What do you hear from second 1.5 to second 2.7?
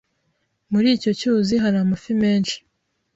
hari amafi menshi.